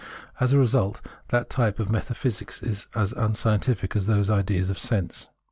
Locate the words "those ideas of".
4.07-4.79